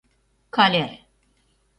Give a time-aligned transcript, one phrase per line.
[0.55, 0.93] Калер!